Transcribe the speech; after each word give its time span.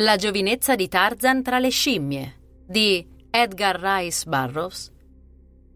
La 0.00 0.16
giovinezza 0.16 0.74
di 0.74 0.88
Tarzan 0.88 1.42
tra 1.42 1.58
le 1.58 1.70
scimmie 1.70 2.64
di 2.66 3.06
Edgar 3.30 3.80
Rice 3.80 4.28
Burroughs. 4.28 4.92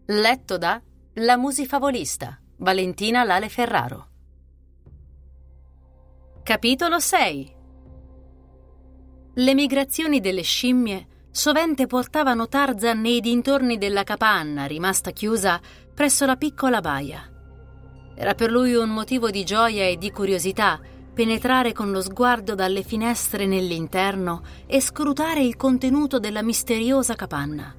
Letto 0.05 0.59
da 0.59 0.79
La 1.13 1.37
musifavolista 1.37 2.39
Valentina 2.57 3.23
Lale 3.23 3.49
Ferraro. 3.49 4.07
Capitolo 6.43 6.99
6 6.99 7.55
le 9.33 9.53
migrazioni 9.55 10.19
delle 10.19 10.43
scimmie 10.43 11.07
sovente 11.31 11.87
portavano 11.87 12.47
Tarzan 12.47 13.01
nei 13.01 13.21
dintorni 13.21 13.79
della 13.79 14.03
capanna 14.03 14.65
rimasta 14.65 15.09
chiusa 15.09 15.59
presso 15.95 16.27
la 16.27 16.35
piccola 16.35 16.79
baia. 16.79 17.27
Era 18.13 18.35
per 18.35 18.51
lui 18.51 18.75
un 18.75 18.89
motivo 18.89 19.31
di 19.31 19.43
gioia 19.43 19.85
e 19.85 19.97
di 19.97 20.11
curiosità 20.11 20.79
penetrare 21.13 21.73
con 21.73 21.91
lo 21.91 22.01
sguardo 22.01 22.55
dalle 22.55 22.83
finestre 22.83 23.45
nell'interno 23.45 24.41
e 24.65 24.81
scrutare 24.81 25.43
il 25.43 25.55
contenuto 25.55 26.19
della 26.19 26.41
misteriosa 26.41 27.15
capanna. 27.15 27.75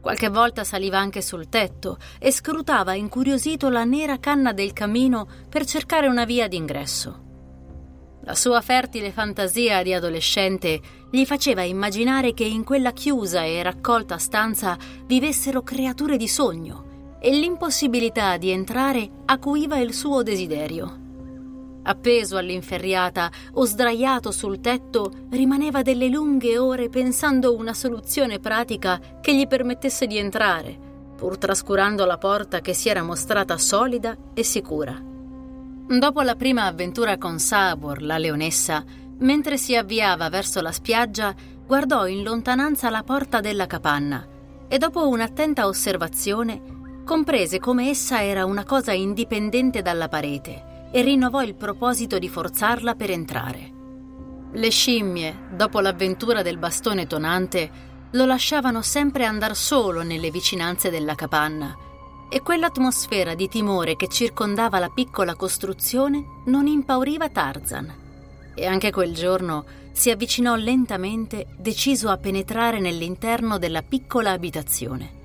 Qualche 0.00 0.28
volta 0.28 0.64
saliva 0.64 0.98
anche 0.98 1.22
sul 1.22 1.48
tetto 1.48 1.96
e 2.18 2.30
scrutava 2.30 2.92
incuriosito 2.92 3.70
la 3.70 3.84
nera 3.84 4.18
canna 4.18 4.52
del 4.52 4.74
camino 4.74 5.26
per 5.48 5.64
cercare 5.64 6.08
una 6.08 6.26
via 6.26 6.46
d'ingresso. 6.46 7.22
La 8.24 8.34
sua 8.34 8.60
fertile 8.60 9.12
fantasia 9.12 9.82
di 9.82 9.92
adolescente 9.92 10.80
gli 11.10 11.24
faceva 11.24 11.62
immaginare 11.62 12.34
che 12.34 12.44
in 12.44 12.64
quella 12.64 12.92
chiusa 12.92 13.44
e 13.44 13.62
raccolta 13.62 14.18
stanza 14.18 14.76
vivessero 15.06 15.62
creature 15.62 16.16
di 16.16 16.28
sogno 16.28 17.16
e 17.20 17.30
l'impossibilità 17.30 18.36
di 18.36 18.50
entrare 18.50 19.10
acuiva 19.24 19.78
il 19.78 19.94
suo 19.94 20.22
desiderio. 20.22 21.03
Appeso 21.86 22.38
all'inferriata 22.38 23.30
o 23.54 23.64
sdraiato 23.66 24.30
sul 24.30 24.60
tetto, 24.60 25.26
rimaneva 25.30 25.82
delle 25.82 26.08
lunghe 26.08 26.56
ore 26.56 26.88
pensando 26.88 27.54
una 27.54 27.74
soluzione 27.74 28.38
pratica 28.38 28.98
che 29.20 29.34
gli 29.34 29.46
permettesse 29.46 30.06
di 30.06 30.16
entrare, 30.16 30.78
pur 31.14 31.36
trascurando 31.36 32.06
la 32.06 32.16
porta 32.16 32.60
che 32.60 32.72
si 32.72 32.88
era 32.88 33.02
mostrata 33.02 33.58
solida 33.58 34.16
e 34.32 34.42
sicura. 34.42 34.98
Dopo 35.86 36.22
la 36.22 36.34
prima 36.36 36.64
avventura 36.64 37.18
con 37.18 37.38
Sabor, 37.38 38.00
la 38.00 38.16
leonessa, 38.16 38.82
mentre 39.18 39.58
si 39.58 39.76
avviava 39.76 40.30
verso 40.30 40.62
la 40.62 40.72
spiaggia, 40.72 41.34
guardò 41.66 42.06
in 42.06 42.22
lontananza 42.22 42.88
la 42.88 43.02
porta 43.02 43.40
della 43.40 43.66
capanna 43.66 44.26
e 44.68 44.78
dopo 44.78 45.06
un'attenta 45.06 45.66
osservazione 45.66 47.02
comprese 47.04 47.58
come 47.58 47.90
essa 47.90 48.22
era 48.22 48.46
una 48.46 48.64
cosa 48.64 48.92
indipendente 48.92 49.82
dalla 49.82 50.08
parete 50.08 50.72
e 50.94 51.02
rinnovò 51.02 51.42
il 51.42 51.56
proposito 51.56 52.20
di 52.20 52.28
forzarla 52.28 52.94
per 52.94 53.10
entrare. 53.10 53.72
Le 54.52 54.70
scimmie, 54.70 55.48
dopo 55.50 55.80
l'avventura 55.80 56.40
del 56.42 56.56
bastone 56.56 57.08
tonante, 57.08 57.68
lo 58.12 58.24
lasciavano 58.24 58.80
sempre 58.80 59.24
andar 59.24 59.56
solo 59.56 60.04
nelle 60.04 60.30
vicinanze 60.30 60.90
della 60.90 61.16
capanna 61.16 61.76
e 62.28 62.40
quell'atmosfera 62.42 63.34
di 63.34 63.48
timore 63.48 63.96
che 63.96 64.06
circondava 64.06 64.78
la 64.78 64.88
piccola 64.88 65.34
costruzione 65.34 66.42
non 66.46 66.68
impauriva 66.68 67.28
Tarzan. 67.28 67.92
E 68.54 68.64
anche 68.64 68.92
quel 68.92 69.14
giorno 69.14 69.64
si 69.90 70.10
avvicinò 70.10 70.54
lentamente, 70.54 71.48
deciso 71.58 72.08
a 72.08 72.18
penetrare 72.18 72.78
nell'interno 72.78 73.58
della 73.58 73.82
piccola 73.82 74.30
abitazione. 74.30 75.22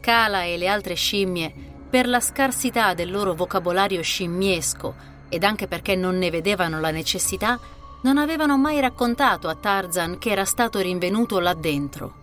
Kala 0.00 0.44
e 0.44 0.56
le 0.56 0.66
altre 0.66 0.94
scimmie, 0.94 1.71
per 1.92 2.08
la 2.08 2.20
scarsità 2.20 2.94
del 2.94 3.10
loro 3.10 3.34
vocabolario 3.34 4.00
scimmiesco 4.00 4.94
ed 5.28 5.44
anche 5.44 5.66
perché 5.66 5.94
non 5.94 6.16
ne 6.16 6.30
vedevano 6.30 6.80
la 6.80 6.90
necessità, 6.90 7.60
non 8.00 8.16
avevano 8.16 8.56
mai 8.56 8.80
raccontato 8.80 9.46
a 9.46 9.54
Tarzan 9.54 10.16
che 10.16 10.30
era 10.30 10.46
stato 10.46 10.78
rinvenuto 10.78 11.38
là 11.38 11.52
dentro 11.52 12.20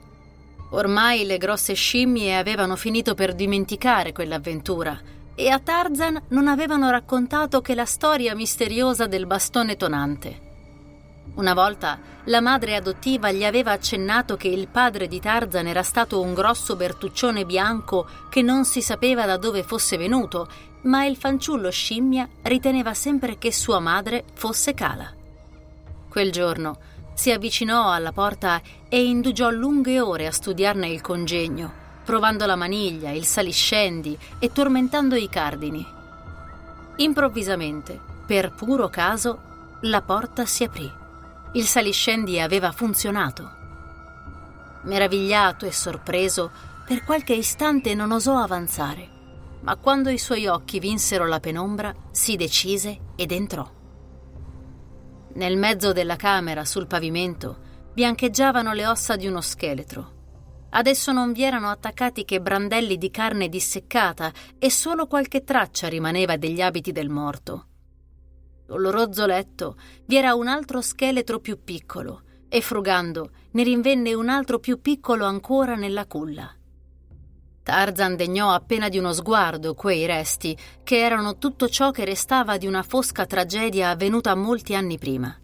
Ormai 0.71 1.25
le 1.25 1.37
grosse 1.37 1.73
scimmie 1.73 2.35
avevano 2.35 2.75
finito 2.75 3.13
per 3.13 3.35
dimenticare 3.35 4.11
quell'avventura 4.11 4.99
e 5.35 5.49
a 5.49 5.59
Tarzan 5.59 6.19
non 6.29 6.47
avevano 6.47 6.89
raccontato 6.89 7.61
che 7.61 7.75
la 7.75 7.85
storia 7.85 8.33
misteriosa 8.33 9.05
del 9.05 9.27
bastone 9.27 9.77
tonante. 9.77 10.48
Una 11.35 11.53
volta 11.53 11.99
la 12.25 12.41
madre 12.41 12.75
adottiva 12.75 13.31
gli 13.31 13.43
aveva 13.43 13.71
accennato 13.71 14.35
che 14.35 14.49
il 14.49 14.67
padre 14.67 15.07
di 15.07 15.19
Tarzan 15.19 15.67
era 15.67 15.83
stato 15.83 16.21
un 16.21 16.33
grosso 16.33 16.75
bertuccione 16.75 17.45
bianco 17.45 18.07
che 18.29 18.41
non 18.41 18.65
si 18.65 18.81
sapeva 18.81 19.25
da 19.25 19.37
dove 19.37 19.63
fosse 19.63 19.97
venuto, 19.97 20.47
ma 20.81 21.05
il 21.05 21.15
fanciullo 21.15 21.71
scimmia 21.71 22.27
riteneva 22.43 22.93
sempre 22.93 23.37
che 23.37 23.51
sua 23.51 23.79
madre 23.79 24.25
fosse 24.33 24.73
Cala. 24.73 25.13
Quel 26.09 26.31
giorno 26.31 26.77
si 27.13 27.31
avvicinò 27.31 27.91
alla 27.91 28.11
porta 28.11 28.61
e 28.87 29.03
indugiò 29.03 29.49
lunghe 29.49 29.99
ore 29.99 30.27
a 30.27 30.31
studiarne 30.31 30.87
il 30.87 31.01
congegno, 31.01 31.71
provando 32.03 32.45
la 32.45 32.55
maniglia, 32.55 33.11
il 33.11 33.25
saliscendi 33.25 34.17
e 34.39 34.51
tormentando 34.51 35.15
i 35.15 35.29
cardini. 35.29 35.85
Improvvisamente, 36.97 37.99
per 38.25 38.51
puro 38.51 38.89
caso, 38.89 39.39
la 39.81 40.01
porta 40.01 40.45
si 40.45 40.63
aprì. 40.63 40.98
Il 41.53 41.65
saliscendi 41.65 42.39
aveva 42.39 42.71
funzionato. 42.71 43.57
Meravigliato 44.83 45.65
e 45.65 45.71
sorpreso, 45.71 46.51
per 46.85 47.03
qualche 47.03 47.33
istante 47.33 47.95
non 47.95 48.11
osò 48.11 48.37
avanzare, 48.37 49.09
ma 49.61 49.75
quando 49.75 50.09
i 50.09 50.19
suoi 50.19 50.45
occhi 50.45 50.77
vinsero 50.79 51.25
la 51.27 51.39
penombra, 51.39 51.93
si 52.11 52.35
decise 52.35 52.99
ed 53.15 53.31
entrò. 53.31 53.67
Nel 55.33 55.57
mezzo 55.57 55.91
della 55.91 56.15
camera, 56.15 56.65
sul 56.65 56.85
pavimento, 56.85 57.57
biancheggiavano 57.93 58.73
le 58.73 58.85
ossa 58.85 59.15
di 59.15 59.25
uno 59.25 59.41
scheletro. 59.41 60.17
Adesso 60.69 61.11
non 61.11 61.31
vi 61.31 61.41
erano 61.41 61.69
attaccati 61.69 62.25
che 62.25 62.41
brandelli 62.41 62.99
di 62.99 63.09
carne 63.09 63.49
disseccata 63.49 64.31
e 64.59 64.69
solo 64.69 65.07
qualche 65.07 65.43
traccia 65.43 65.87
rimaneva 65.87 66.37
degli 66.37 66.61
abiti 66.61 66.91
del 66.91 67.09
morto. 67.09 67.65
Sul 68.69 68.85
rozzo 68.85 69.25
letto 69.25 69.77
vi 70.05 70.15
era 70.15 70.35
un 70.35 70.47
altro 70.47 70.81
scheletro 70.81 71.39
più 71.39 71.63
piccolo 71.63 72.21
e 72.47 72.61
frugando 72.61 73.31
ne 73.53 73.63
rinvenne 73.63 74.13
un 74.13 74.29
altro 74.29 74.59
più 74.59 74.79
piccolo 74.79 75.25
ancora 75.25 75.73
nella 75.73 76.05
culla. 76.05 76.53
Tarzan 77.63 78.15
degnò 78.15 78.53
appena 78.53 78.87
di 78.87 78.99
uno 78.99 79.11
sguardo 79.11 79.73
quei 79.73 80.05
resti, 80.05 80.55
che 80.83 80.99
erano 80.99 81.39
tutto 81.39 81.67
ciò 81.67 81.89
che 81.89 82.05
restava 82.05 82.57
di 82.57 82.67
una 82.67 82.83
fosca 82.83 83.25
tragedia 83.25 83.89
avvenuta 83.89 84.35
molti 84.35 84.75
anni 84.75 84.99
prima. 84.99 85.35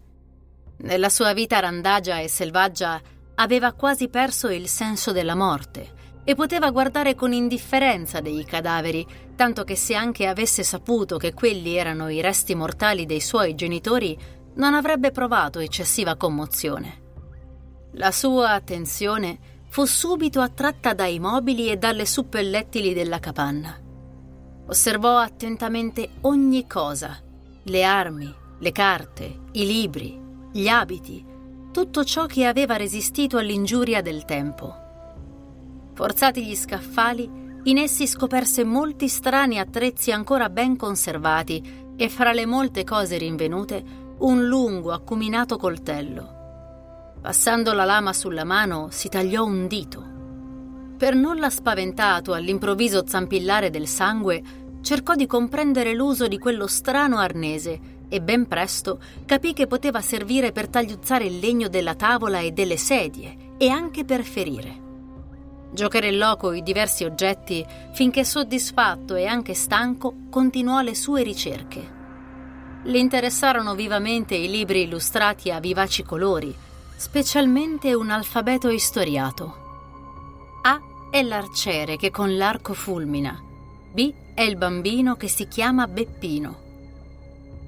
Nella 0.77 1.09
sua 1.09 1.33
vita 1.33 1.59
randagia 1.59 2.19
e 2.19 2.27
selvaggia 2.27 3.01
aveva 3.35 3.73
quasi 3.73 4.07
perso 4.07 4.49
il 4.49 4.67
senso 4.67 5.11
della 5.11 5.35
morte 5.35 6.04
e 6.25 6.35
poteva 6.35 6.71
guardare 6.71 7.13
con 7.15 7.31
indifferenza 7.31 8.19
dei 8.19 8.43
cadaveri, 8.43 9.05
tanto 9.35 9.63
che 9.63 9.75
se 9.75 9.93
anche 9.93 10.25
avesse 10.25 10.63
saputo 10.63 11.17
che 11.17 11.33
quelli 11.33 11.75
erano 11.75 12.09
i 12.09 12.19
resti 12.19 12.55
mortali 12.55 13.05
dei 13.05 13.21
suoi 13.21 13.53
genitori, 13.53 14.17
non 14.55 14.73
avrebbe 14.73 15.11
provato 15.11 15.59
eccessiva 15.59 16.15
commozione. 16.15 17.03
La 17.93 18.11
sua 18.11 18.51
attenzione 18.51 19.37
fu 19.69 19.85
subito 19.85 20.41
attratta 20.41 20.93
dai 20.93 21.19
mobili 21.19 21.69
e 21.69 21.77
dalle 21.77 22.05
suppellettili 22.05 22.93
della 22.93 23.19
capanna. 23.19 23.79
Osservò 24.67 25.17
attentamente 25.17 26.09
ogni 26.21 26.65
cosa, 26.65 27.21
le 27.63 27.83
armi, 27.83 28.33
le 28.57 28.71
carte, 28.71 29.41
i 29.51 29.65
libri, 29.65 30.19
gli 30.51 30.67
abiti, 30.67 31.23
tutto 31.71 32.03
ciò 32.03 32.25
che 32.25 32.45
aveva 32.45 32.77
resistito 32.77 33.37
all'ingiuria 33.37 34.01
del 34.01 34.25
tempo. 34.25 34.84
Forzati 35.95 36.45
gli 36.45 36.57
scaffali, 36.57 37.43
in 37.63 37.77
essi 37.77 38.05
scoperse 38.05 38.65
molti 38.65 39.07
strani 39.07 39.59
attrezzi 39.59 40.11
ancora 40.11 40.49
ben 40.49 40.75
conservati 40.75 41.93
e 41.95 42.09
fra 42.09 42.33
le 42.33 42.45
molte 42.45 42.83
cose 42.83 43.17
rinvenute 43.17 43.81
un 44.19 44.45
lungo 44.45 44.91
acuminato 44.91 45.55
coltello. 45.55 47.13
Passando 47.21 47.71
la 47.71 47.85
lama 47.85 48.11
sulla 48.11 48.43
mano 48.43 48.89
si 48.91 49.07
tagliò 49.07 49.45
un 49.45 49.67
dito. 49.67 50.03
Per 50.97 51.15
nulla 51.15 51.49
spaventato 51.49 52.33
all'improvviso 52.33 53.07
zampillare 53.07 53.69
del 53.69 53.87
sangue, 53.87 54.43
cercò 54.81 55.15
di 55.15 55.25
comprendere 55.25 55.93
l'uso 55.93 56.27
di 56.27 56.37
quello 56.37 56.67
strano 56.67 57.19
arnese 57.19 57.79
e 58.09 58.21
ben 58.21 58.47
presto 58.47 58.99
capì 59.25 59.53
che 59.53 59.65
poteva 59.65 60.01
servire 60.01 60.51
per 60.51 60.67
tagliuzzare 60.67 61.23
il 61.23 61.39
legno 61.39 61.69
della 61.69 61.95
tavola 61.95 62.39
e 62.39 62.51
delle 62.51 62.77
sedie 62.77 63.53
e 63.57 63.69
anche 63.69 64.03
per 64.03 64.23
ferire. 64.23 64.83
Giocherellò 65.75 66.37
coi 66.37 66.63
diversi 66.63 67.03
oggetti 67.03 67.63
finché 67.91 68.23
soddisfatto 68.23 69.15
e 69.15 69.25
anche 69.25 69.53
stanco 69.53 70.13
continuò 70.29 70.79
le 70.79 70.95
sue 70.95 71.21
ricerche. 71.21 71.93
Le 72.83 72.97
interessarono 72.97 73.75
vivamente 73.75 74.35
i 74.35 74.49
libri 74.49 74.83
illustrati 74.83 75.51
a 75.51 75.59
vivaci 75.59 76.03
colori, 76.03 76.55
specialmente 76.95 77.93
un 77.93 78.09
alfabeto 78.09 78.69
istoriato. 78.69 79.63
A 80.61 80.79
è 81.11 81.21
l'arciere 81.21 81.97
che 81.97 82.09
con 82.09 82.37
l'arco 82.37 82.73
fulmina. 82.73 83.37
B 83.91 84.13
è 84.33 84.43
il 84.43 84.55
bambino 84.55 85.15
che 85.15 85.27
si 85.27 85.45
chiama 85.49 85.87
Beppino. 85.87 86.63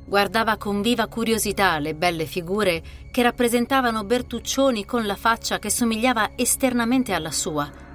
Guardava 0.06 0.56
con 0.56 0.82
viva 0.82 1.08
curiosità 1.08 1.78
le 1.80 1.94
belle 1.94 2.26
figure 2.26 2.82
che 3.12 3.22
rappresentavano 3.22 4.06
Bertuccioni 4.06 4.86
con 4.86 5.06
la 5.06 5.18
faccia 5.18 5.60
che 5.60 5.70
somigliava 5.70 6.32
esternamente 6.38 7.12
alla 7.12 7.32
sua, 7.32 7.86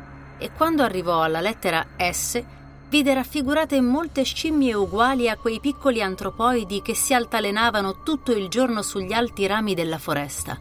e 0.43 0.51
quando 0.53 0.83
arrivò 0.83 1.23
alla 1.23 1.41
lettera 1.41 1.87
S 1.97 2.43
vide 2.89 3.15
raffigurate 3.15 3.81
molte 3.81 4.25
scimmie 4.25 4.75
uguali 4.75 5.29
a 5.29 5.37
quei 5.37 5.61
piccoli 5.61 6.03
antropoidi 6.03 6.83
che 6.83 6.95
si 6.95 7.15
altalenavano 7.15 8.03
tutto 8.03 8.33
il 8.33 8.49
giorno 8.49 8.83
sugli 8.83 9.13
alti 9.13 9.47
rami 9.47 9.75
della 9.75 9.99
foresta 9.99 10.61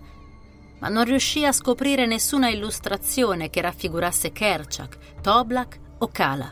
ma 0.82 0.88
non 0.90 1.04
riuscì 1.04 1.46
a 1.46 1.52
scoprire 1.52 2.06
nessuna 2.06 2.50
illustrazione 2.50 3.52
che 3.52 3.62
raffigurasse 3.62 4.32
Kerchak, 4.32 5.22
Toblak 5.22 5.80
o 6.00 6.10
Kala. 6.12 6.52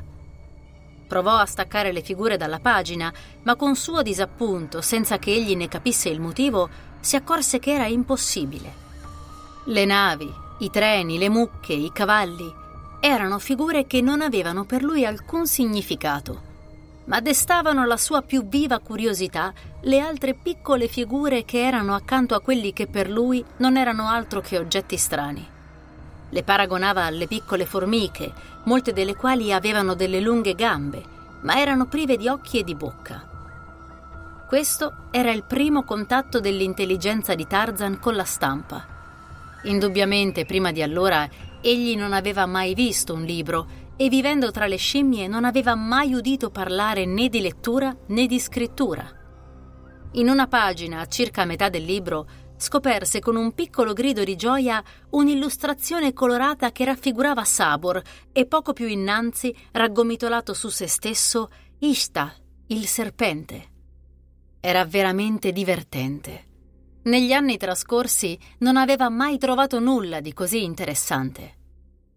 Provò 1.07 1.37
a 1.37 1.47
staccare 1.47 1.91
le 1.91 2.03
figure 2.03 2.37
dalla 2.37 2.59
pagina, 2.59 3.11
ma 3.41 3.55
con 3.55 3.75
suo 3.75 4.03
disappunto, 4.03 4.81
senza 4.81 5.17
che 5.17 5.33
egli 5.33 5.55
ne 5.55 5.67
capisse 5.67 6.09
il 6.09 6.19
motivo, 6.19 6.69
si 6.99 7.15
accorse 7.15 7.57
che 7.57 7.71
era 7.71 7.87
impossibile. 7.87 8.71
Le 9.65 9.85
navi, 9.85 10.31
i 10.59 10.69
treni, 10.69 11.17
le 11.17 11.29
mucche, 11.29 11.73
i 11.73 11.91
cavalli 11.91 12.67
erano 12.99 13.39
figure 13.39 13.87
che 13.87 14.01
non 14.01 14.21
avevano 14.21 14.65
per 14.65 14.83
lui 14.83 15.05
alcun 15.05 15.47
significato 15.47 16.47
ma 17.09 17.19
destavano 17.21 17.85
la 17.85 17.97
sua 17.97 18.21
più 18.21 18.47
viva 18.47 18.79
curiosità 18.79 19.51
le 19.81 19.99
altre 19.99 20.35
piccole 20.35 20.87
figure 20.87 21.43
che 21.43 21.65
erano 21.65 21.95
accanto 21.95 22.35
a 22.35 22.39
quelli 22.39 22.71
che 22.71 22.85
per 22.85 23.09
lui 23.09 23.43
non 23.57 23.77
erano 23.77 24.07
altro 24.07 24.41
che 24.41 24.59
oggetti 24.59 24.95
strani. 24.95 25.45
Le 26.29 26.43
paragonava 26.43 27.05
alle 27.05 27.25
piccole 27.25 27.65
formiche, 27.65 28.31
molte 28.65 28.93
delle 28.93 29.15
quali 29.15 29.51
avevano 29.51 29.95
delle 29.95 30.19
lunghe 30.19 30.53
gambe, 30.53 31.03
ma 31.41 31.59
erano 31.59 31.87
prive 31.87 32.15
di 32.15 32.27
occhi 32.27 32.59
e 32.59 32.63
di 32.63 32.75
bocca. 32.75 33.27
Questo 34.47 35.07
era 35.09 35.31
il 35.31 35.43
primo 35.43 35.83
contatto 35.83 36.39
dell'intelligenza 36.39 37.33
di 37.33 37.47
Tarzan 37.47 37.99
con 37.99 38.15
la 38.15 38.23
stampa. 38.23 38.85
Indubbiamente, 39.63 40.45
prima 40.45 40.71
di 40.71 40.83
allora, 40.83 41.27
egli 41.61 41.95
non 41.95 42.13
aveva 42.13 42.45
mai 42.45 42.73
visto 42.73 43.13
un 43.13 43.23
libro 43.23 43.88
e 43.95 44.07
vivendo 44.07 44.51
tra 44.51 44.65
le 44.65 44.77
scimmie 44.77 45.27
non 45.27 45.44
aveva 45.44 45.75
mai 45.75 46.13
udito 46.13 46.50
parlare 46.50 47.06
né 47.06 47.27
di 47.27 47.41
lettura 47.41 47.95
né 48.07 48.25
di 48.27 48.39
scrittura. 48.39 49.06
In 50.13 50.29
una 50.29 50.47
pagina, 50.47 51.01
a 51.01 51.07
circa 51.07 51.45
metà 51.45 51.69
del 51.69 51.83
libro, 51.83 52.27
scoperse 52.57 53.19
con 53.19 53.35
un 53.35 53.53
piccolo 53.53 53.94
grido 53.94 54.23
di 54.23 54.35
gioia 54.35 54.83
un'illustrazione 55.11 56.13
colorata 56.13 56.71
che 56.71 56.85
raffigurava 56.85 57.44
Sabor 57.44 58.01
e 58.31 58.45
poco 58.45 58.73
più 58.73 58.88
innanzi, 58.88 59.56
raggomitolato 59.71 60.53
su 60.53 60.69
se 60.69 60.88
stesso, 60.88 61.50
Ishta, 61.79 62.33
il 62.67 62.85
serpente. 62.85 63.67
Era 64.59 64.83
veramente 64.83 65.51
divertente. 65.51 66.48
Negli 67.09 67.31
anni 67.31 67.57
trascorsi 67.57 68.38
non 68.59 68.77
aveva 68.77 69.09
mai 69.09 69.39
trovato 69.39 69.79
nulla 69.79 70.19
di 70.19 70.31
così 70.31 70.63
interessante. 70.63 71.56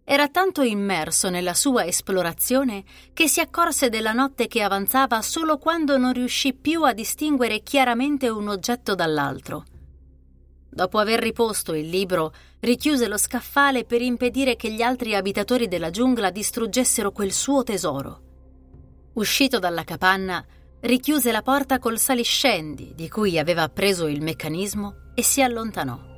Era 0.05 0.29
tanto 0.29 0.61
immerso 0.61 1.31
nella 1.31 1.55
sua 1.55 1.87
esplorazione 1.87 2.85
che 3.15 3.27
si 3.27 3.41
accorse 3.41 3.89
della 3.89 4.13
notte 4.13 4.49
che 4.49 4.61
avanzava 4.61 5.23
solo 5.23 5.57
quando 5.57 5.97
non 5.97 6.13
riuscì 6.13 6.53
più 6.53 6.83
a 6.83 6.93
distinguere 6.93 7.63
chiaramente 7.63 8.29
un 8.29 8.49
oggetto 8.49 8.95
dall'altro. 8.95 9.65
Dopo 10.69 10.99
aver 10.99 11.21
riposto 11.21 11.73
il 11.73 11.89
libro, 11.89 12.35
richiuse 12.61 13.09
lo 13.09 13.17
scaffale 13.17 13.87
per 13.87 14.03
impedire 14.03 14.57
che 14.57 14.71
gli 14.71 14.83
altri 14.83 15.15
abitatori 15.15 15.69
della 15.69 15.89
giungla 15.89 16.29
distruggessero 16.29 17.13
quel 17.13 17.33
suo 17.33 17.63
tesoro. 17.63 18.21
Uscito 19.15 19.59
dalla 19.59 19.85
capanna, 19.85 20.45
richiuse 20.83 21.31
la 21.31 21.43
porta 21.43 21.79
col 21.79 21.99
saliscendi 21.99 22.93
di 22.97 23.09
cui 23.09 23.39
aveva 23.39 23.69
preso 23.69 24.09
il 24.09 24.21
meccanismo 24.21 25.11
e 25.15 25.23
si 25.23 25.41
allontanò. 25.43 26.11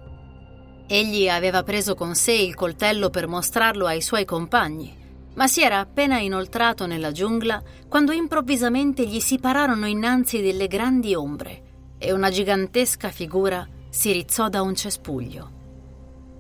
Egli 0.87 1.29
aveva 1.29 1.63
preso 1.63 1.95
con 1.95 2.15
sé 2.15 2.33
il 2.33 2.55
coltello 2.55 3.11
per 3.11 3.27
mostrarlo 3.27 3.87
ai 3.87 4.01
suoi 4.01 4.25
compagni, 4.25 4.95
ma 5.35 5.47
si 5.47 5.63
era 5.63 5.81
appena 5.81 6.19
inoltrato 6.19 6.87
nella 6.87 7.13
giungla 7.13 7.63
quando 7.89 8.13
improvvisamente 8.13 9.07
gli 9.07 9.21
si 9.21 9.39
pararono 9.39 9.87
innanzi 9.87 10.41
delle 10.41 10.67
grandi 10.67 11.15
ombre 11.15 11.63
e 11.99 12.13
una 12.13 12.31
gigantesca 12.31 13.11
figura 13.11 13.67
si 13.91 14.13
rizzò 14.13 14.49
da 14.49 14.63
un 14.63 14.75
cespuglio. 14.75 15.53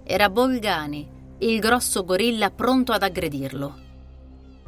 Era 0.04 0.30
Bolgani, 0.30 1.10
il 1.38 1.58
grosso 1.58 2.04
gorilla 2.04 2.50
pronto 2.50 2.92
ad 2.92 3.02
aggredirlo. 3.02 3.82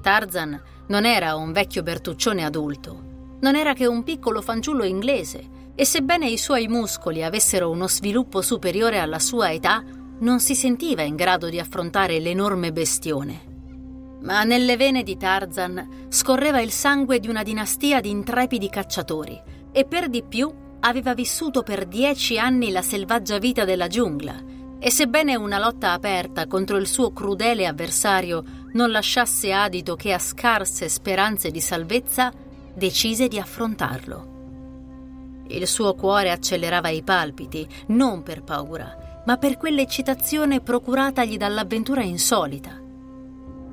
Tarzan 0.01 0.63
non 0.89 1.05
era 1.05 1.37
un 1.37 1.53
vecchio 1.53 1.83
bertuccione 1.83 2.45
adulto, 2.45 3.06
non 3.41 3.57
era 3.57 3.73
che 3.73 3.87
un 3.87 4.03
piccolo 4.03 4.41
fanciullo 4.41 4.85
inglese 4.85 5.55
e 5.75 5.85
sebbene 5.85 6.29
i 6.29 6.39
suoi 6.39 6.69
muscoli 6.69 7.23
avessero 7.23 7.71
uno 7.71 7.87
sviluppo 7.87 8.41
superiore 8.41 8.99
alla 8.99 9.19
sua 9.19 9.53
età, 9.53 9.85
non 10.21 10.41
si 10.41 10.55
sentiva 10.55 11.03
in 11.03 11.15
grado 11.15 11.49
di 11.51 11.59
affrontare 11.59 12.19
l'enorme 12.19 12.73
bestione. 12.73 13.55
Ma 14.23 14.43
nelle 14.45 14.77
vene 14.77 15.03
di 15.03 15.17
Tarzan 15.17 16.07
scorreva 16.09 16.61
il 16.61 16.71
sangue 16.71 17.21
di 17.21 17.29
una 17.29 17.43
dinastia 17.43 18.01
di 18.01 18.09
intrepidi 18.09 18.71
cacciatori 18.71 19.41
e 19.71 19.85
per 19.85 20.09
di 20.09 20.23
più 20.23 20.51
aveva 20.81 21.15
vissuto 21.15 21.63
per 21.63 21.85
dieci 21.87 22.39
anni 22.39 22.71
la 22.71 22.83
selvaggia 22.83 23.39
vita 23.39 23.65
della 23.65 23.89
giungla 23.89 24.55
e 24.79 24.91
sebbene 24.91 25.37
una 25.37 25.59
lotta 25.59 25.93
aperta 25.93 26.47
contro 26.47 26.77
il 26.77 26.87
suo 26.87 27.13
crudele 27.13 27.67
avversario 27.67 28.45
non 28.73 28.91
lasciasse 28.91 29.53
adito 29.53 29.97
che 29.97 30.13
a 30.13 30.19
scarse 30.19 30.89
speranze 30.89 31.51
di 31.51 31.61
salvezza, 31.61 32.33
decise 32.77 33.27
di 33.27 33.39
affrontarlo. 33.39 34.35
Il 35.49 35.67
suo 35.67 35.95
cuore 35.95 36.31
accelerava 36.31 36.91
i 36.91 37.03
palpiti, 37.03 37.67
non 37.89 38.23
per 38.23 38.43
paura, 38.43 39.23
ma 39.25 39.39
per 39.39 39.57
quell'eccitazione 39.57 40.61
procuratagli 40.61 41.39
dall'avventura 41.39 42.03
insolita. 42.03 42.79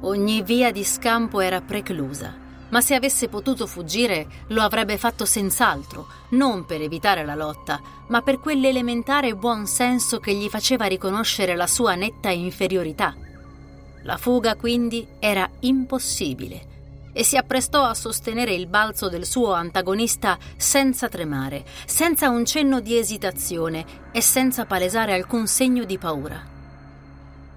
Ogni 0.01 0.41
via 0.41 0.71
di 0.71 0.85
scampo 0.85 1.41
era 1.41 1.59
preclusa, 1.59 2.33
ma 2.69 2.79
se 2.79 2.95
avesse 2.95 3.27
potuto 3.27 3.67
fuggire 3.67 4.27
lo 4.47 4.61
avrebbe 4.61 4.97
fatto 4.97 5.25
senz'altro, 5.25 6.07
non 6.29 6.65
per 6.65 6.81
evitare 6.81 7.25
la 7.25 7.35
lotta, 7.35 7.81
ma 8.07 8.21
per 8.21 8.39
quell'elementare 8.39 9.35
buon 9.35 9.65
senso 9.65 10.19
che 10.19 10.33
gli 10.33 10.47
faceva 10.47 10.85
riconoscere 10.85 11.57
la 11.57 11.67
sua 11.67 11.95
netta 11.95 12.29
inferiorità. 12.29 13.13
La 14.03 14.17
fuga 14.17 14.55
quindi 14.55 15.05
era 15.19 15.49
impossibile 15.59 16.71
e 17.13 17.23
si 17.23 17.37
apprestò 17.37 17.83
a 17.83 17.93
sostenere 17.93 18.53
il 18.53 18.67
balzo 18.67 19.07
del 19.07 19.25
suo 19.25 19.53
antagonista 19.53 20.37
senza 20.57 21.07
tremare, 21.07 21.63
senza 21.85 22.29
un 22.29 22.43
cenno 22.43 22.81
di 22.81 22.97
esitazione 22.97 23.85
e 24.11 24.21
senza 24.21 24.65
palesare 24.65 25.13
alcun 25.13 25.47
segno 25.47 25.85
di 25.85 25.97
paura. 25.97 26.41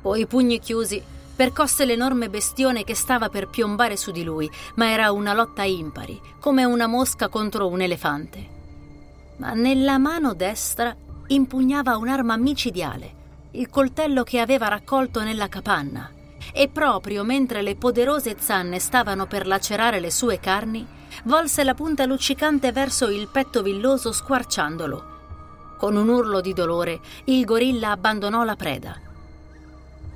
Poi 0.03 0.27
pugni 0.27 0.61
chiusi 0.61 1.03
percosse 1.35 1.85
l'enorme 1.85 2.31
bestione 2.31 2.85
che 2.85 2.95
stava 2.95 3.29
per 3.29 3.49
piombare 3.49 3.97
su 3.97 4.11
di 4.11 4.23
lui, 4.23 4.49
ma 4.77 4.91
era 4.91 5.11
una 5.11 5.35
lotta 5.35 5.65
impari, 5.65 6.21
come 6.39 6.65
una 6.65 6.87
mosca 6.87 7.29
contro 7.29 7.67
un 7.67 7.81
elefante. 7.81 8.55
Ma 9.39 9.53
nella 9.53 9.99
mano 9.99 10.33
destra 10.33 10.95
impugnava 11.29 11.97
un'arma 11.97 12.37
micidiale, 12.37 13.15
il 13.53 13.69
coltello 13.69 14.23
che 14.23 14.39
aveva 14.39 14.69
raccolto 14.69 15.23
nella 15.23 15.49
capanna 15.49 16.11
e 16.53 16.69
proprio 16.69 17.25
mentre 17.25 17.63
le 17.63 17.77
poderose 17.77 18.37
zanne 18.39 18.79
stavano 18.79 19.27
per 19.27 19.47
lacerare 19.47 20.01
le 20.01 20.11
sue 20.11 20.39
carni, 20.41 20.87
volse 21.25 21.65
la 21.65 21.75
punta 21.75 22.05
luccicante 22.05 22.73
verso 22.73 23.09
il 23.09 23.29
petto 23.29 23.63
villoso 23.63 24.13
squarciandolo. 24.13 25.15
Con 25.79 25.97
un 25.97 26.09
urlo 26.09 26.41
di 26.41 26.53
dolore, 26.53 27.01
il 27.25 27.45
gorilla 27.45 27.91
abbandonò 27.91 28.45
la 28.45 28.57
preda. 28.57 29.01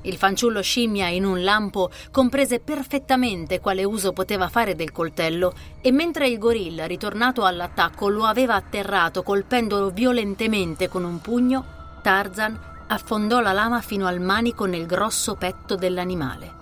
Il 0.02 0.16
fanciullo 0.16 0.62
scimmia 0.62 1.08
in 1.08 1.26
un 1.26 1.42
lampo 1.42 1.90
comprese 2.10 2.60
perfettamente 2.60 3.60
quale 3.60 3.84
uso 3.84 4.12
poteva 4.12 4.48
fare 4.48 4.74
del 4.74 4.92
coltello 4.92 5.52
e 5.82 5.92
mentre 5.92 6.26
il 6.28 6.38
gorilla, 6.38 6.86
ritornato 6.86 7.44
all'attacco, 7.44 8.08
lo 8.08 8.24
aveva 8.24 8.54
atterrato 8.54 9.22
colpendolo 9.22 9.90
violentemente 9.90 10.88
con 10.88 11.04
un 11.04 11.20
pugno, 11.20 11.64
Tarzan 12.00 12.68
affondò 12.92 13.40
la 13.40 13.52
lama 13.52 13.80
fino 13.80 14.06
al 14.06 14.20
manico 14.20 14.64
nel 14.64 14.86
grosso 14.86 15.36
petto 15.36 15.76
dell'animale. 15.76 16.58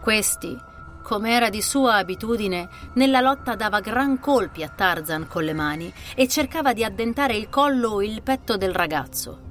Questi, 0.00 0.56
come 1.02 1.32
era 1.32 1.50
di 1.50 1.60
sua 1.60 1.94
abitudine, 1.94 2.68
nella 2.94 3.20
lotta 3.20 3.56
dava 3.56 3.80
gran 3.80 4.20
colpi 4.20 4.62
a 4.62 4.68
Tarzan 4.68 5.26
con 5.26 5.42
le 5.42 5.54
mani 5.54 5.92
e 6.14 6.28
cercava 6.28 6.72
di 6.72 6.84
addentare 6.84 7.34
il 7.34 7.48
collo 7.48 7.90
o 7.90 8.02
il 8.02 8.22
petto 8.22 8.56
del 8.56 8.72
ragazzo. 8.72 9.46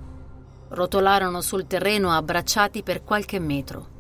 Rotolarono 0.70 1.42
sul 1.42 1.68
terreno 1.68 2.12
abbracciati 2.12 2.82
per 2.82 3.04
qualche 3.04 3.40
metro. 3.40 3.96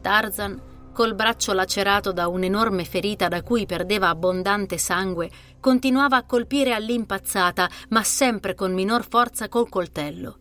Tarzan, 0.00 0.60
col 0.92 1.14
braccio 1.14 1.52
lacerato 1.52 2.12
da 2.12 2.28
un'enorme 2.28 2.84
ferita 2.84 3.26
da 3.26 3.42
cui 3.42 3.66
perdeva 3.66 4.08
abbondante 4.08 4.78
sangue, 4.78 5.30
continuava 5.58 6.16
a 6.16 6.24
colpire 6.24 6.74
all'impazzata, 6.74 7.68
ma 7.88 8.04
sempre 8.04 8.54
con 8.54 8.72
minor 8.72 9.04
forza 9.08 9.48
col 9.48 9.68
coltello, 9.68 10.38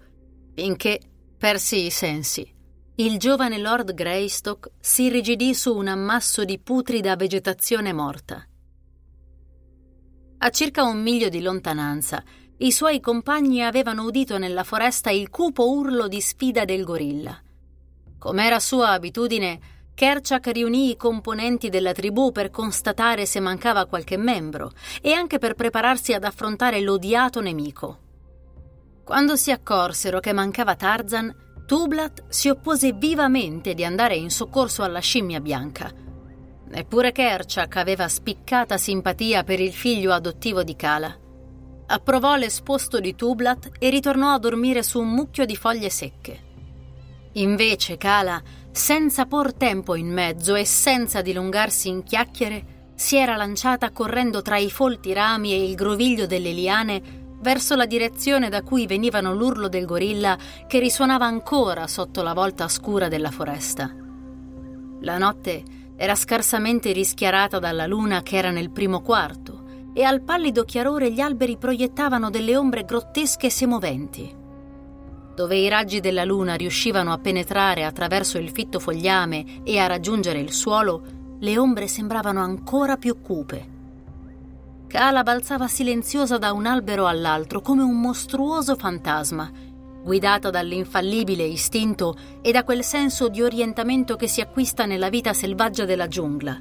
finché 0.59 0.99
persi 1.37 1.85
i 1.85 1.91
sensi. 1.91 2.51
Il 2.95 3.19
giovane 3.19 3.59
Lord 3.59 3.93
Greystock 3.93 4.71
si 4.79 5.03
irrigidì 5.03 5.53
su 5.53 5.75
un 5.75 5.87
ammasso 5.87 6.45
di 6.45 6.57
putrida 6.57 7.15
vegetazione 7.15 7.93
morta. 7.93 8.43
A 10.39 10.49
circa 10.49 10.81
un 10.81 10.99
miglio 10.99 11.29
di 11.29 11.41
lontananza, 11.41 12.23
i 12.57 12.71
suoi 12.71 12.99
compagni 12.99 13.63
avevano 13.63 14.05
udito 14.05 14.39
nella 14.39 14.63
foresta 14.63 15.11
il 15.11 15.29
cupo 15.29 15.69
urlo 15.69 16.07
di 16.07 16.19
sfida 16.19 16.65
del 16.65 16.83
gorilla. 16.83 17.39
Com'era 18.17 18.59
sua 18.59 18.89
abitudine, 18.89 19.59
Kerchak 19.93 20.47
riunì 20.47 20.89
i 20.89 20.97
componenti 20.97 21.69
della 21.69 21.91
tribù 21.91 22.31
per 22.31 22.49
constatare 22.49 23.27
se 23.27 23.39
mancava 23.39 23.85
qualche 23.85 24.17
membro 24.17 24.71
e 25.03 25.11
anche 25.11 25.37
per 25.37 25.53
prepararsi 25.53 26.13
ad 26.13 26.23
affrontare 26.23 26.81
l'odiato 26.81 27.41
nemico. 27.41 28.05
Quando 29.07 29.35
si 29.37 29.49
accorsero 29.49 30.19
che 30.19 30.33
mancava 30.33 30.75
Tarzan, 30.75 31.33
Tublat 31.65 32.25
si 32.27 32.49
oppose 32.49 32.91
vivamente 32.91 33.73
di 33.73 33.83
andare 33.83 34.15
in 34.15 34.29
soccorso 34.29 34.83
alla 34.83 34.99
scimmia 34.99 35.39
bianca. 35.39 35.89
Neppure 36.67 37.11
Kerchak 37.11 37.77
aveva 37.77 38.07
spiccata 38.07 38.77
simpatia 38.77 39.43
per 39.43 39.59
il 39.59 39.73
figlio 39.73 40.11
adottivo 40.11 40.61
di 40.61 40.75
Kala 40.75 41.25
approvò 41.87 42.35
l'esposto 42.35 42.99
di 42.99 43.15
Tublat 43.15 43.71
e 43.79 43.89
ritornò 43.89 44.33
a 44.33 44.39
dormire 44.39 44.83
su 44.83 44.99
un 44.99 45.09
mucchio 45.09 45.45
di 45.45 45.55
foglie 45.55 45.89
secche. 45.89 46.45
Invece 47.33 47.97
Kala, 47.97 48.41
senza 48.71 49.25
por 49.25 49.53
tempo 49.53 49.95
in 49.95 50.11
mezzo 50.11 50.55
e 50.55 50.65
senza 50.65 51.21
dilungarsi 51.21 51.87
in 51.87 52.03
chiacchiere, 52.03 52.75
si 52.95 53.15
era 53.15 53.35
lanciata 53.35 53.91
correndo 53.91 54.41
tra 54.41 54.57
i 54.57 54.71
folti 54.71 55.13
rami 55.13 55.53
e 55.53 55.63
il 55.63 55.75
groviglio 55.75 56.25
delle 56.25 56.51
liane 56.51 57.16
verso 57.39 57.75
la 57.75 57.85
direzione 57.85 58.49
da 58.49 58.63
cui 58.63 58.87
venivano 58.87 59.33
l'urlo 59.33 59.67
del 59.67 59.85
gorilla 59.85 60.37
che 60.67 60.79
risuonava 60.79 61.25
ancora 61.25 61.87
sotto 61.87 62.21
la 62.21 62.33
volta 62.33 62.67
scura 62.67 63.07
della 63.07 63.31
foresta. 63.31 63.93
La 65.01 65.17
notte 65.17 65.63
era 65.95 66.15
scarsamente 66.15 66.91
rischiarata 66.91 67.59
dalla 67.59 67.85
luna 67.85 68.21
che 68.21 68.37
era 68.37 68.51
nel 68.51 68.71
primo 68.71 69.01
quarto 69.01 69.65
e 69.93 70.03
al 70.03 70.21
pallido 70.21 70.63
chiarore 70.63 71.11
gli 71.11 71.19
alberi 71.19 71.57
proiettavano 71.57 72.29
delle 72.29 72.55
ombre 72.55 72.85
grottesche 72.85 73.47
e 73.47 73.51
semoventi. 73.51 74.35
Dove 75.35 75.55
i 75.55 75.69
raggi 75.69 75.99
della 75.99 76.23
luna 76.23 76.55
riuscivano 76.55 77.11
a 77.11 77.17
penetrare 77.17 77.83
attraverso 77.83 78.37
il 78.37 78.49
fitto 78.49 78.79
fogliame 78.79 79.61
e 79.63 79.77
a 79.77 79.87
raggiungere 79.87 80.39
il 80.39 80.51
suolo, 80.51 81.03
le 81.39 81.57
ombre 81.57 81.87
sembravano 81.87 82.41
ancora 82.41 82.97
più 82.97 83.21
cupe. 83.21 83.76
Kala 84.87 85.21
balzava 85.21 85.67
silenziosa 85.67 86.37
da 86.37 86.53
un 86.53 86.65
albero 86.65 87.07
all'altro 87.07 87.59
come 87.59 87.83
un 87.83 87.99
mostruoso 87.99 88.77
fantasma, 88.77 89.51
guidata 90.01 90.49
dall'infallibile 90.49 91.43
istinto 91.43 92.15
e 92.41 92.53
da 92.53 92.63
quel 92.63 92.85
senso 92.85 93.27
di 93.27 93.41
orientamento 93.41 94.15
che 94.15 94.29
si 94.29 94.39
acquista 94.39 94.85
nella 94.85 95.09
vita 95.09 95.33
selvaggia 95.33 95.83
della 95.83 96.07
giungla. 96.07 96.57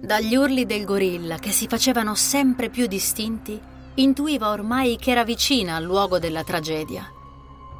Dagli 0.00 0.34
urli 0.34 0.64
del 0.64 0.86
gorilla, 0.86 1.36
che 1.36 1.50
si 1.50 1.66
facevano 1.66 2.14
sempre 2.14 2.70
più 2.70 2.86
distinti, 2.86 3.60
intuiva 3.96 4.48
ormai 4.48 4.96
che 4.96 5.10
era 5.10 5.22
vicina 5.22 5.76
al 5.76 5.84
luogo 5.84 6.18
della 6.18 6.44
tragedia. 6.44 7.06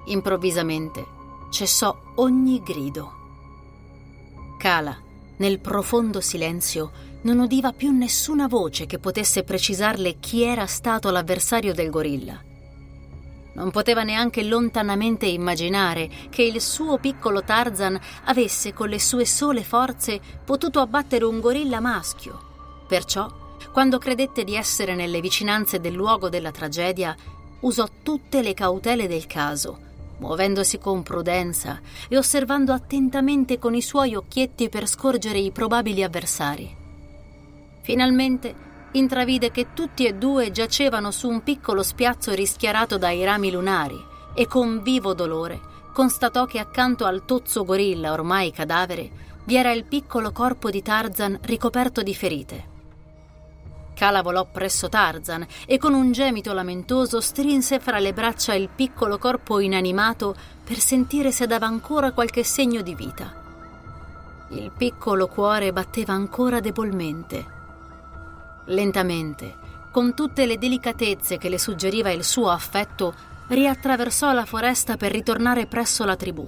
Improvvisamente 0.05 1.03
cessò 1.51 1.97
ogni 2.17 2.63
grido. 2.63 3.13
Kala, 4.59 4.97
nel 5.39 5.61
profondo 5.61 6.21
silenzio, 6.21 6.93
non 7.23 7.39
udiva 7.39 7.73
più 7.73 7.93
nessuna 7.93 8.49
voce 8.49 8.87
che 8.87 8.99
potesse 8.99 9.43
precisarle 9.43 10.19
chi 10.19 10.43
era 10.43 10.67
stato 10.67 11.11
l'avversario 11.11 11.73
del 11.75 11.91
gorilla. 11.91 12.41
Non 13.55 13.71
poteva 13.71 14.03
neanche 14.03 14.43
lontanamente 14.43 15.27
immaginare 15.27 16.09
che 16.31 16.43
il 16.43 16.61
suo 16.61 16.99
piccolo 16.99 17.43
Tarzan 17.45 18.01
avesse 18.25 18.73
con 18.73 18.89
le 18.89 18.99
sue 18.99 19.27
sole 19.27 19.63
forze 19.63 20.21
potuto 20.45 20.81
abbattere 20.81 21.25
un 21.25 21.39
gorilla 21.39 21.79
maschio. 21.79 22.85
Perciò, 22.89 23.29
quando 23.71 23.99
credette 23.99 24.43
di 24.45 24.57
essere 24.57 24.95
nelle 24.95 25.21
vicinanze 25.21 25.81
del 25.81 25.93
luogo 25.93 26.29
della 26.29 26.51
tragedia, 26.51 27.15
usò 27.61 27.87
tutte 28.03 28.43
le 28.43 28.55
cautele 28.55 29.07
del 29.07 29.27
caso, 29.27 29.79
muovendosi 30.19 30.79
con 30.79 31.03
prudenza 31.03 31.81
e 32.09 32.17
osservando 32.17 32.73
attentamente 32.73 33.59
con 33.59 33.75
i 33.75 33.83
suoi 33.83 34.15
occhietti 34.15 34.71
per 34.71 34.89
scorgere 34.89 35.39
i 35.39 35.51
probabili 35.51 36.03
avversari. 36.03 36.81
Finalmente 37.83 38.71
intravide 38.93 39.51
che 39.51 39.69
tutti 39.75 40.07
e 40.07 40.15
due 40.15 40.53
giacevano 40.53 41.11
su 41.11 41.29
un 41.29 41.43
piccolo 41.43 41.83
spiazzo 41.83 42.33
rischiarato 42.33 42.97
dai 42.97 43.25
rami 43.25 43.51
lunari 43.51 44.01
e 44.35 44.47
con 44.47 44.83
vivo 44.83 45.15
dolore 45.15 45.61
constatò 45.93 46.47
che 46.47 46.59
accanto 46.59 47.05
al 47.05 47.25
tozzo 47.25 47.65
gorilla 47.65 48.13
ormai 48.13 48.51
cadavere 48.53 49.11
vi 49.45 49.57
era 49.57 49.73
il 49.73 49.85
piccolo 49.85 50.31
corpo 50.31 50.71
di 50.71 50.81
Tarzan 50.81 51.39
ricoperto 51.43 52.03
di 52.03 52.15
ferite. 52.15 52.71
Kala 53.95 54.23
volò 54.23 54.47
presso 54.51 54.89
Tarzan 54.89 55.45
e 55.67 55.79
con 55.79 55.93
un 55.93 56.13
gemito 56.13 56.53
lamentoso 56.53 57.21
strinse 57.21 57.81
fra 57.81 57.99
le 57.99 58.13
braccia 58.13 58.55
il 58.55 58.69
piccolo 58.69 59.19
corpo 59.19 59.59
inanimato 59.59 60.35
per 60.65 60.79
sentire 60.79 61.33
se 61.33 61.47
dava 61.47 61.67
ancora 61.67 62.13
qualche 62.13 62.45
segno 62.45 62.81
di 62.81 62.95
vita. 62.95 63.41
Il 64.51 64.71
piccolo 64.77 65.27
cuore 65.27 65.73
batteva 65.73 66.13
ancora 66.13 66.61
debolmente 66.61 67.61
Lentamente, 68.67 69.55
con 69.91 70.15
tutte 70.15 70.47
le 70.47 70.57
delicatezze 70.57 71.37
che 71.37 71.49
le 71.49 71.59
suggeriva 71.59 72.11
il 72.11 72.25
suo 72.25 72.49
affetto, 72.51 73.15
riattraversò 73.49 74.33
la 74.33 74.45
foresta 74.45 74.97
per 74.97 75.13
ritornare 75.13 75.67
presso 75.67 76.05
la 76.05 76.17
tribù. 76.17 76.47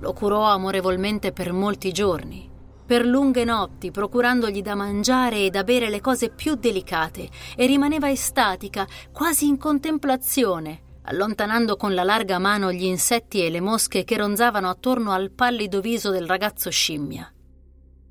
Lo 0.00 0.12
curò 0.12 0.44
amorevolmente 0.44 1.32
per 1.32 1.52
molti 1.52 1.92
giorni, 1.92 2.48
per 2.88 3.04
lunghe 3.04 3.44
notti, 3.44 3.90
procurandogli 3.90 4.62
da 4.62 4.74
mangiare 4.74 5.44
e 5.44 5.50
da 5.50 5.62
bere 5.62 5.90
le 5.90 6.00
cose 6.00 6.30
più 6.30 6.54
delicate, 6.54 7.28
e 7.54 7.66
rimaneva 7.66 8.10
estatica, 8.10 8.86
quasi 9.12 9.46
in 9.46 9.58
contemplazione, 9.58 10.82
allontanando 11.02 11.76
con 11.76 11.94
la 11.94 12.02
larga 12.02 12.38
mano 12.38 12.72
gli 12.72 12.84
insetti 12.84 13.44
e 13.44 13.50
le 13.50 13.60
mosche 13.60 14.04
che 14.04 14.16
ronzavano 14.16 14.68
attorno 14.68 15.12
al 15.12 15.30
pallido 15.30 15.80
viso 15.80 16.10
del 16.10 16.26
ragazzo 16.26 16.70
scimmia. 16.70 17.30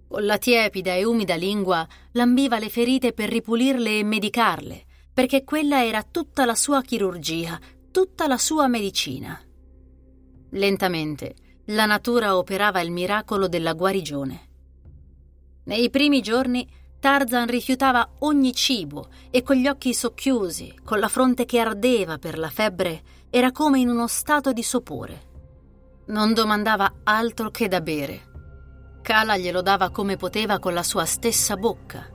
Con 0.08 0.26
la 0.26 0.38
tiepida 0.38 0.96
e 0.96 1.04
umida 1.04 1.36
lingua 1.36 1.88
lambiva 2.14 2.60
le 2.60 2.70
ferite 2.70 3.14
per 3.14 3.30
ripulirle 3.30 4.00
e 4.00 4.04
medicarle, 4.04 4.86
perché 5.14 5.44
quella 5.44 5.84
era 5.86 6.02
tutta 6.04 6.46
la 6.46 6.56
sua 6.56 6.82
chirurgia, 6.82 7.60
tutta 7.92 8.26
la 8.28 8.38
sua 8.38 8.68
medicina. 8.68 9.40
Lentamente 10.52 11.36
la 11.66 11.86
natura 11.86 12.38
operava 12.38 12.80
il 12.80 12.92
miracolo 12.92 13.48
della 13.48 13.74
guarigione. 13.74 14.48
Nei 15.66 15.90
primi 15.90 16.22
giorni 16.22 16.66
Tarzan 17.00 17.48
rifiutava 17.48 18.10
ogni 18.20 18.54
cibo 18.54 19.10
e 19.30 19.44
con 19.44 19.58
gli 19.58 19.68
occhi 19.68 19.94
socchiusi, 19.94 20.80
con 20.84 21.00
la 21.00 21.10
fronte 21.10 21.46
che 21.46 21.60
ardeva 21.60 22.18
per 22.18 22.38
la 22.38 22.50
febbre, 22.50 23.04
era 23.30 23.52
come 23.52 23.80
in 23.80 23.90
uno 23.90 24.08
stato 24.08 24.54
di 24.54 24.64
sopore. 24.64 25.26
Non 26.08 26.34
domandava 26.34 27.02
altro 27.04 27.52
che 27.52 27.68
da 27.68 27.82
bere 27.82 28.27
Kala 29.08 29.38
glielo 29.38 29.62
dava 29.62 29.90
come 29.90 30.18
poteva 30.18 30.60
con 30.60 30.74
la 30.74 30.84
sua 30.84 31.06
stessa 31.06 31.56
bocca. 31.56 32.06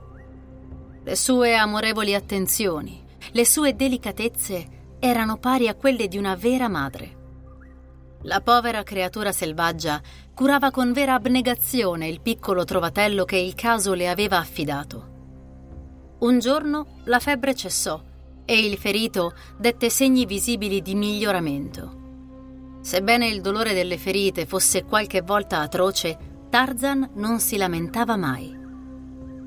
Le 1.03 1.15
sue 1.15 1.55
amorevoli 1.55 2.13
attenzioni, 2.13 3.03
le 3.31 3.45
sue 3.47 3.75
delicatezze 3.75 4.97
erano 4.99 5.37
pari 5.37 5.67
a 5.67 5.73
quelle 5.73 6.07
di 6.07 6.19
una 6.19 6.35
vera 6.35 6.67
madre. 6.67 7.17
La 8.25 8.41
povera 8.41 8.83
creatura 8.83 9.31
selvaggia 9.31 9.99
curava 10.35 10.69
con 10.69 10.93
vera 10.93 11.15
abnegazione 11.15 12.07
il 12.07 12.21
piccolo 12.21 12.63
trovatello 12.63 13.25
che 13.25 13.37
il 13.37 13.55
caso 13.55 13.95
le 13.95 14.07
aveva 14.07 14.37
affidato. 14.37 15.07
Un 16.19 16.37
giorno 16.37 16.99
la 17.05 17.17
febbre 17.17 17.55
cessò 17.55 17.99
e 18.45 18.65
il 18.67 18.77
ferito 18.77 19.33
dette 19.57 19.89
segni 19.89 20.27
visibili 20.27 20.83
di 20.83 20.93
miglioramento. 20.93 22.01
Sebbene 22.81 23.29
il 23.29 23.41
dolore 23.41 23.73
delle 23.73 23.97
ferite 23.97 24.45
fosse 24.45 24.83
qualche 24.83 25.21
volta 25.21 25.59
atroce, 25.61 26.32
Tarzan 26.53 27.09
non 27.15 27.39
si 27.39 27.57
lamentava 27.57 28.15
mai. 28.15 28.55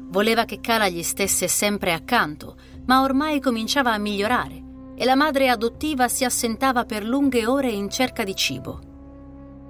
Voleva 0.08 0.44
che 0.44 0.58
Kala 0.60 0.88
gli 0.88 1.04
stesse 1.04 1.46
sempre 1.46 1.92
accanto, 1.92 2.56
ma 2.86 3.02
ormai 3.02 3.40
cominciava 3.40 3.92
a 3.92 3.98
migliorare 3.98 4.60
e 4.96 5.04
la 5.04 5.14
madre 5.14 5.48
adottiva 5.48 6.08
si 6.08 6.24
assentava 6.24 6.84
per 6.84 7.04
lunghe 7.04 7.46
ore 7.46 7.70
in 7.70 7.88
cerca 7.90 8.24
di 8.24 8.34
cibo. 8.34 8.80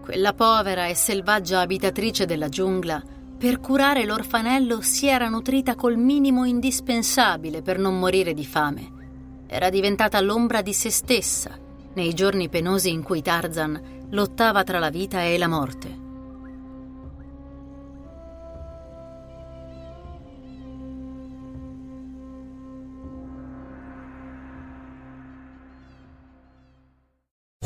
Quella 0.02 0.32
povera 0.32 0.86
e 0.86 0.94
selvaggia 0.94 1.60
abitatrice 1.60 2.24
della 2.24 2.48
giungla, 2.48 3.02
per 3.36 3.60
curare 3.60 4.06
l'orfanello, 4.06 4.80
si 4.80 5.06
era 5.06 5.28
nutrita 5.28 5.74
col 5.74 5.98
minimo 5.98 6.46
indispensabile 6.46 7.60
per 7.60 7.78
non 7.78 7.98
morire 7.98 8.32
di 8.32 8.46
fame. 8.46 8.92
Era 9.46 9.68
diventata 9.68 10.22
l'ombra 10.22 10.62
di 10.62 10.72
se 10.72 10.88
stessa 10.88 11.50
nei 11.92 12.14
giorni 12.14 12.48
penosi 12.48 12.88
in 12.88 13.02
cui 13.02 13.20
Tarzan 13.20 14.06
lottava 14.08 14.64
tra 14.64 14.78
la 14.78 14.88
vita 14.88 15.22
e 15.22 15.36
la 15.36 15.48
morte. 15.48 16.04